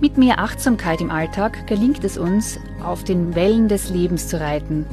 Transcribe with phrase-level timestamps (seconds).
[0.00, 4.86] Mit mehr Achtsamkeit im Alltag gelingt es uns, auf den Wellen des Lebens zu reiten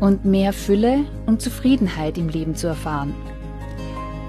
[0.00, 3.14] und mehr Fülle und Zufriedenheit im Leben zu erfahren.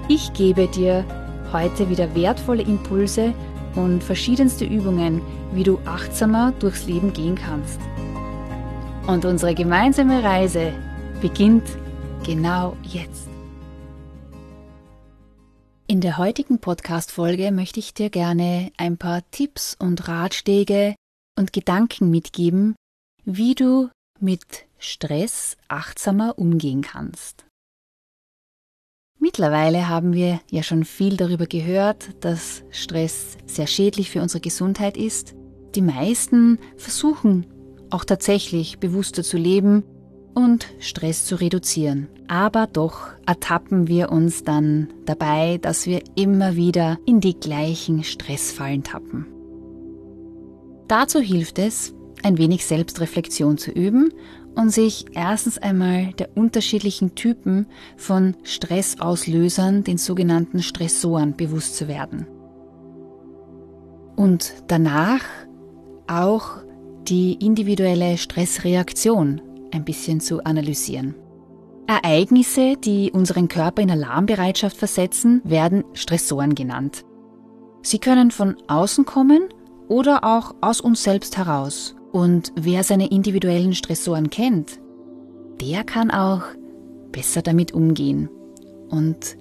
[0.08, 1.04] Ich gebe dir
[1.52, 3.32] heute wieder wertvolle Impulse
[3.74, 5.20] und verschiedenste Übungen,
[5.52, 7.80] wie du achtsamer durchs Leben gehen kannst.
[9.06, 10.72] Und unsere gemeinsame Reise
[11.20, 11.68] beginnt
[12.24, 13.29] genau jetzt.
[15.90, 20.94] In der heutigen Podcast-Folge möchte ich dir gerne ein paar Tipps und Ratschläge
[21.36, 22.76] und Gedanken mitgeben,
[23.24, 23.90] wie du
[24.20, 27.44] mit Stress achtsamer umgehen kannst.
[29.18, 34.96] Mittlerweile haben wir ja schon viel darüber gehört, dass Stress sehr schädlich für unsere Gesundheit
[34.96, 35.34] ist.
[35.74, 37.46] Die meisten versuchen
[37.90, 39.82] auch tatsächlich bewusster zu leben
[40.34, 42.08] und Stress zu reduzieren.
[42.28, 48.82] Aber doch ertappen wir uns dann dabei, dass wir immer wieder in die gleichen Stressfallen
[48.82, 49.26] tappen.
[50.88, 54.12] Dazu hilft es, ein wenig Selbstreflexion zu üben
[54.54, 62.26] und sich erstens einmal der unterschiedlichen Typen von Stressauslösern, den sogenannten Stressoren, bewusst zu werden.
[64.16, 65.22] Und danach
[66.06, 66.58] auch
[67.08, 69.40] die individuelle Stressreaktion
[69.72, 71.14] ein bisschen zu analysieren.
[71.86, 77.04] Ereignisse, die unseren Körper in Alarmbereitschaft versetzen, werden Stressoren genannt.
[77.82, 79.48] Sie können von außen kommen
[79.88, 81.96] oder auch aus uns selbst heraus.
[82.12, 84.80] Und wer seine individuellen Stressoren kennt,
[85.60, 86.42] der kann auch
[87.12, 88.28] besser damit umgehen
[88.88, 89.36] und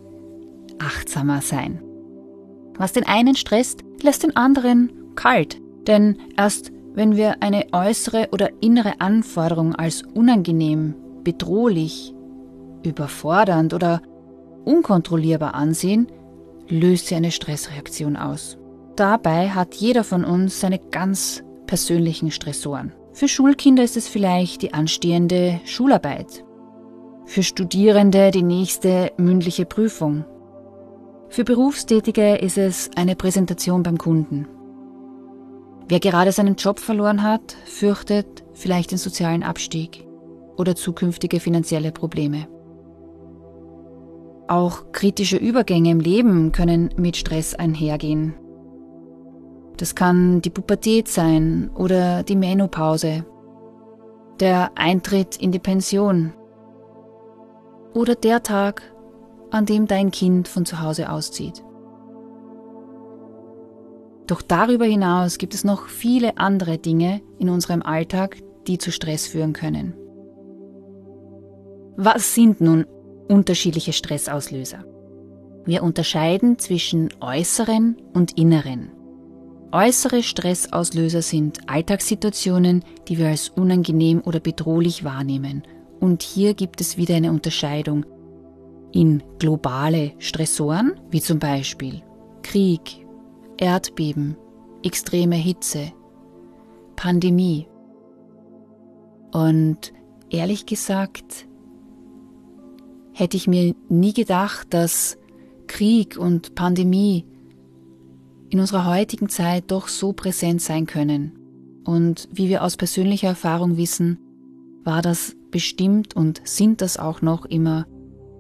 [0.79, 1.81] achtsamer sein.
[2.77, 8.49] Was den einen stresst, lässt den anderen kalt, denn erst wenn wir eine äußere oder
[8.59, 12.13] innere Anforderung als unangenehm, bedrohlich,
[12.83, 14.01] überfordernd oder
[14.65, 16.07] unkontrollierbar ansehen,
[16.67, 18.57] löst sie eine Stressreaktion aus.
[18.97, 22.91] Dabei hat jeder von uns seine ganz persönlichen Stressoren.
[23.13, 26.43] Für Schulkinder ist es vielleicht die anstehende Schularbeit.
[27.23, 30.25] Für Studierende die nächste mündliche Prüfung.
[31.29, 34.49] Für Berufstätige ist es eine Präsentation beim Kunden.
[35.89, 40.05] Wer gerade seinen Job verloren hat, fürchtet vielleicht den sozialen Abstieg
[40.55, 42.47] oder zukünftige finanzielle Probleme.
[44.47, 48.35] Auch kritische Übergänge im Leben können mit Stress einhergehen.
[49.77, 53.25] Das kann die Pubertät sein oder die Menopause,
[54.39, 56.33] der Eintritt in die Pension
[57.95, 58.83] oder der Tag,
[59.49, 61.63] an dem dein Kind von zu Hause auszieht.
[64.29, 69.25] Doch darüber hinaus gibt es noch viele andere Dinge in unserem Alltag, die zu Stress
[69.25, 69.95] führen können.
[71.97, 72.85] Was sind nun
[73.27, 74.85] unterschiedliche Stressauslöser?
[75.65, 78.91] Wir unterscheiden zwischen äußeren und inneren.
[79.71, 85.63] Äußere Stressauslöser sind Alltagssituationen, die wir als unangenehm oder bedrohlich wahrnehmen.
[85.99, 88.05] Und hier gibt es wieder eine Unterscheidung
[88.91, 92.03] in globale Stressoren, wie zum Beispiel
[92.43, 93.08] Krieg,
[93.59, 94.37] Erdbeben,
[94.83, 95.91] extreme Hitze,
[96.95, 97.67] Pandemie.
[99.31, 99.93] Und
[100.29, 101.45] ehrlich gesagt,
[103.13, 105.17] hätte ich mir nie gedacht, dass
[105.67, 107.25] Krieg und Pandemie
[108.49, 111.37] in unserer heutigen Zeit doch so präsent sein können.
[111.83, 114.19] Und wie wir aus persönlicher Erfahrung wissen,
[114.83, 117.87] war das bestimmt und sind das auch noch immer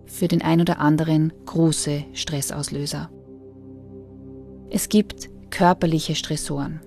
[0.05, 3.11] für den ein oder anderen große Stressauslöser.
[4.71, 6.79] Es gibt körperliche Stressoren,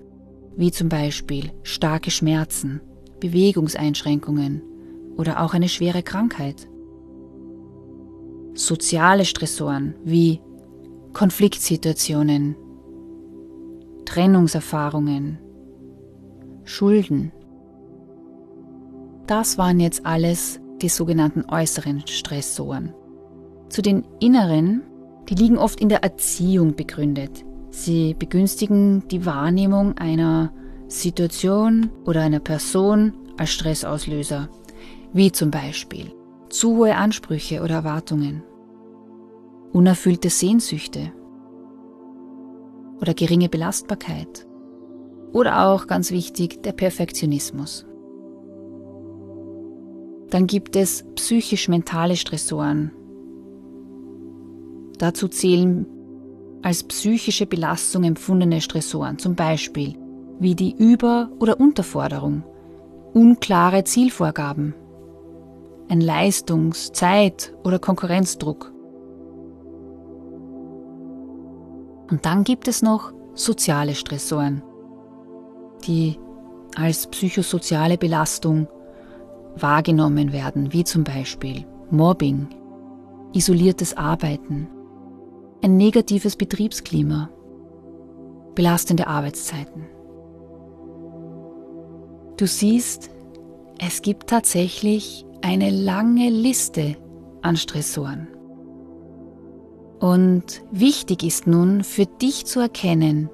[0.55, 2.79] wie zum Beispiel starke Schmerzen,
[3.19, 4.61] Bewegungseinschränkungen
[5.17, 6.67] oder auch eine schwere Krankheit.
[8.53, 10.39] Soziale Stressoren wie
[11.11, 12.55] Konfliktsituationen,
[14.05, 15.39] Trennungserfahrungen,
[16.63, 17.33] Schulden.
[19.27, 22.93] Das waren jetzt alles die sogenannten äußeren Stressoren.
[23.67, 24.83] Zu den inneren,
[25.27, 27.43] die liegen oft in der Erziehung begründet,
[27.73, 30.53] Sie begünstigen die Wahrnehmung einer
[30.87, 34.47] Situation oder einer Person als Stressauslöser,
[35.11, 36.13] wie zum Beispiel
[36.49, 38.43] zu hohe Ansprüche oder Erwartungen,
[39.71, 41.11] unerfüllte Sehnsüchte
[43.01, 44.45] oder geringe Belastbarkeit
[45.31, 47.87] oder auch ganz wichtig der Perfektionismus.
[50.29, 52.91] Dann gibt es psychisch-mentale Stressoren.
[54.99, 55.87] Dazu zählen
[56.63, 59.95] als psychische Belastung empfundene Stressoren, zum Beispiel
[60.39, 62.43] wie die Über- oder Unterforderung,
[63.13, 64.73] unklare Zielvorgaben,
[65.89, 68.71] ein Leistungs-, Zeit- oder Konkurrenzdruck.
[72.09, 74.63] Und dann gibt es noch soziale Stressoren,
[75.85, 76.17] die
[76.75, 78.67] als psychosoziale Belastung
[79.55, 82.47] wahrgenommen werden, wie zum Beispiel Mobbing,
[83.33, 84.67] isoliertes Arbeiten,
[85.63, 87.29] ein negatives Betriebsklima,
[88.53, 89.85] belastende Arbeitszeiten.
[92.35, 93.09] Du siehst,
[93.79, 96.97] es gibt tatsächlich eine lange Liste
[97.41, 98.27] an Stressoren.
[100.01, 103.29] Und wichtig ist nun für dich zu erkennen,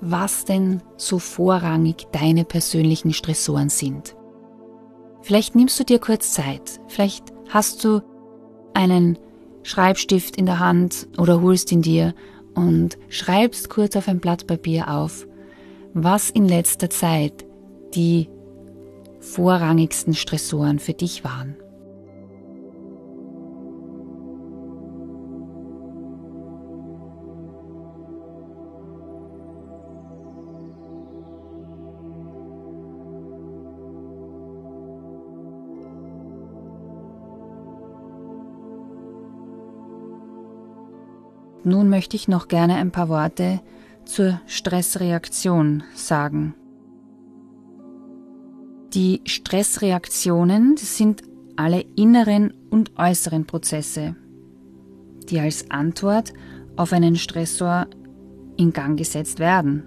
[0.00, 4.16] was denn so vorrangig deine persönlichen Stressoren sind.
[5.20, 8.00] Vielleicht nimmst du dir kurz Zeit, vielleicht hast du
[8.72, 9.18] einen
[9.62, 12.14] Schreibstift in der Hand oder holst ihn dir
[12.54, 15.26] und schreibst kurz auf ein Blatt Papier auf,
[15.94, 17.44] was in letzter Zeit
[17.94, 18.28] die
[19.20, 21.56] vorrangigsten Stressoren für dich waren.
[41.64, 43.60] Nun möchte ich noch gerne ein paar Worte
[44.04, 46.54] zur Stressreaktion sagen.
[48.94, 51.22] Die Stressreaktionen sind
[51.56, 54.16] alle inneren und äußeren Prozesse,
[55.28, 56.32] die als Antwort
[56.76, 57.86] auf einen Stressor
[58.56, 59.84] in Gang gesetzt werden.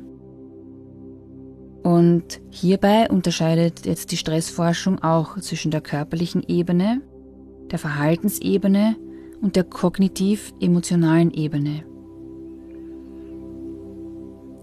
[1.83, 7.01] Und hierbei unterscheidet jetzt die Stressforschung auch zwischen der körperlichen Ebene,
[7.71, 8.95] der Verhaltensebene
[9.43, 11.83] und der kognitiv-emotionalen Ebene.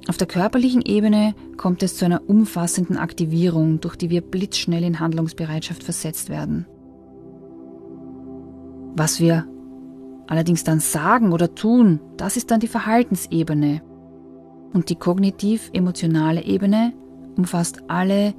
[0.08, 4.98] Auf der körperlichen Ebene kommt es zu einer umfassenden Aktivierung, durch die wir blitzschnell in
[4.98, 6.66] Handlungsbereitschaft versetzt werden.
[8.96, 9.46] Was wir
[10.26, 13.82] allerdings dann sagen oder tun, das ist dann die Verhaltensebene.
[14.72, 16.94] Und die kognitiv-emotionale Ebene
[17.36, 18.34] umfasst alle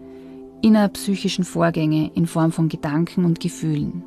[0.63, 4.03] innerpsychischen Vorgänge in Form von Gedanken und Gefühlen.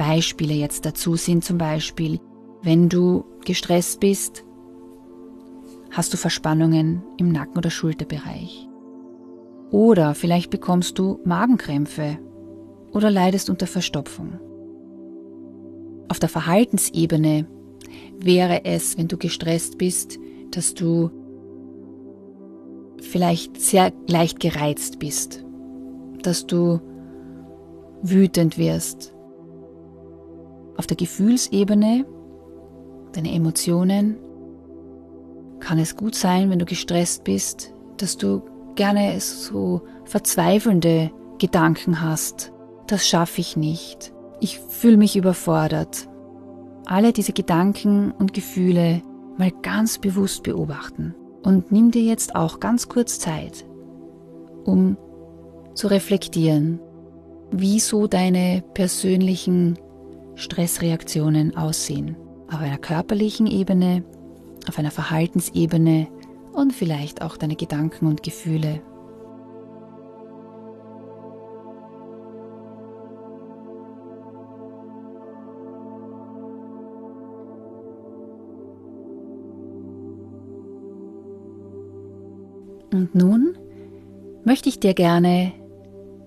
[0.00, 2.20] Beispiele jetzt dazu sind zum Beispiel,
[2.62, 4.46] wenn du gestresst bist,
[5.90, 8.66] hast du Verspannungen im Nacken- oder Schulterbereich.
[9.70, 12.16] Oder vielleicht bekommst du Magenkrämpfe
[12.92, 14.40] oder leidest unter Verstopfung.
[16.08, 17.46] Auf der Verhaltensebene
[18.18, 20.18] wäre es, wenn du gestresst bist,
[20.50, 21.10] dass du
[23.02, 25.44] vielleicht sehr leicht gereizt bist,
[26.22, 26.80] dass du
[28.00, 29.12] wütend wirst,
[30.80, 32.06] auf der Gefühlsebene,
[33.12, 34.16] deine Emotionen,
[35.60, 38.40] kann es gut sein, wenn du gestresst bist, dass du
[38.76, 42.54] gerne so verzweifelnde Gedanken hast.
[42.86, 44.14] Das schaffe ich nicht.
[44.40, 46.08] Ich fühle mich überfordert.
[46.86, 49.02] Alle diese Gedanken und Gefühle
[49.36, 51.14] mal ganz bewusst beobachten.
[51.42, 53.66] Und nimm dir jetzt auch ganz kurz Zeit,
[54.64, 54.96] um
[55.74, 56.80] zu reflektieren,
[57.50, 59.78] wieso deine persönlichen
[60.40, 62.16] Stressreaktionen aussehen.
[62.48, 64.02] Auf einer körperlichen Ebene,
[64.68, 66.08] auf einer Verhaltensebene
[66.52, 68.80] und vielleicht auch deine Gedanken und Gefühle.
[82.92, 83.56] Und nun
[84.44, 85.52] möchte ich dir gerne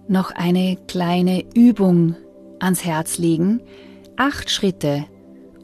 [0.07, 2.15] noch eine kleine Übung
[2.59, 3.61] ans Herz legen,
[4.17, 5.05] acht Schritte,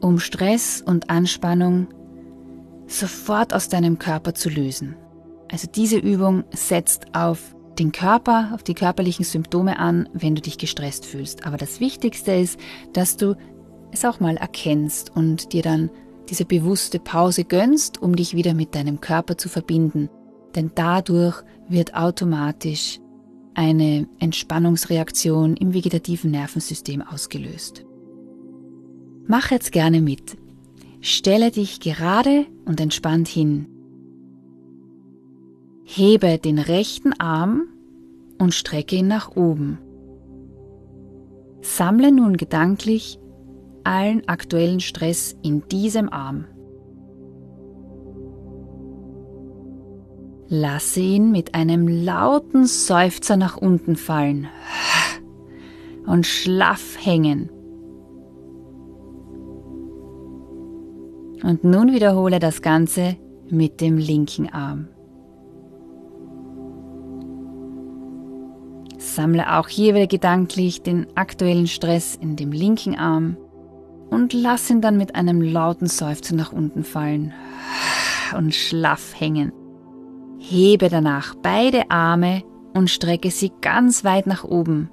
[0.00, 1.88] um Stress und Anspannung
[2.86, 4.96] sofort aus deinem Körper zu lösen.
[5.50, 10.58] Also diese Übung setzt auf den Körper, auf die körperlichen Symptome an, wenn du dich
[10.58, 11.46] gestresst fühlst.
[11.46, 12.58] Aber das Wichtigste ist,
[12.92, 13.36] dass du
[13.92, 15.90] es auch mal erkennst und dir dann
[16.28, 20.08] diese bewusste Pause gönnst, um dich wieder mit deinem Körper zu verbinden.
[20.54, 23.00] Denn dadurch wird automatisch
[23.54, 27.84] eine Entspannungsreaktion im vegetativen Nervensystem ausgelöst.
[29.30, 30.36] Mach jetzt gerne mit.
[31.00, 33.68] Stelle dich gerade und entspannt hin.
[35.84, 37.68] Hebe den rechten Arm
[38.38, 39.78] und strecke ihn nach oben.
[41.60, 43.20] Sammle nun gedanklich
[43.84, 46.46] allen aktuellen Stress in diesem Arm.
[50.48, 54.48] Lasse ihn mit einem lauten Seufzer nach unten fallen.
[56.04, 57.48] und schlaff hängen.
[61.42, 63.16] Und nun wiederhole das Ganze
[63.48, 64.88] mit dem linken Arm.
[68.98, 73.36] Sammle auch hier wieder gedanklich den aktuellen Stress in dem linken Arm
[74.10, 77.32] und lass ihn dann mit einem lauten Seufzer nach unten fallen
[78.36, 79.52] und schlaff hängen.
[80.38, 82.42] Hebe danach beide Arme
[82.74, 84.90] und strecke sie ganz weit nach oben.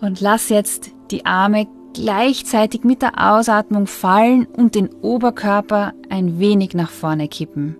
[0.00, 1.66] Und lass jetzt die Arme
[1.96, 7.76] gleichzeitig mit der Ausatmung fallen und den Oberkörper ein wenig nach vorne kippen.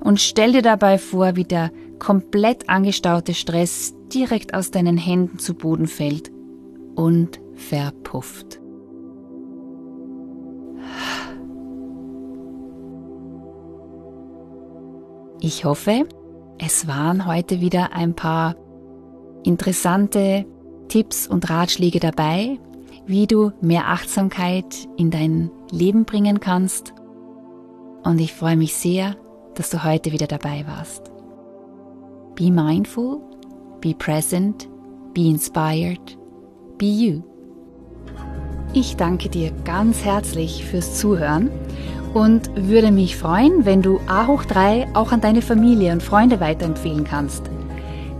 [0.00, 5.54] Und stell dir dabei vor, wie der komplett angestaute Stress direkt aus deinen Händen zu
[5.54, 6.30] Boden fällt
[6.94, 8.58] und verpufft.
[15.40, 16.06] Ich hoffe,
[16.58, 18.56] es waren heute wieder ein paar
[19.44, 20.46] interessante
[20.88, 22.58] Tipps und Ratschläge dabei,
[23.06, 26.92] wie du mehr Achtsamkeit in dein Leben bringen kannst.
[28.02, 29.16] Und ich freue mich sehr,
[29.54, 31.10] dass du heute wieder dabei warst.
[32.34, 33.20] Be mindful,
[33.80, 34.68] be present,
[35.14, 36.18] be inspired,
[36.78, 37.22] be you.
[38.72, 41.50] Ich danke dir ganz herzlich fürs Zuhören
[42.12, 46.40] und würde mich freuen, wenn du A hoch 3 auch an deine Familie und Freunde
[46.40, 47.44] weiterempfehlen kannst.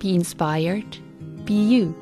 [0.00, 1.00] be inspired,
[1.44, 1.94] be you.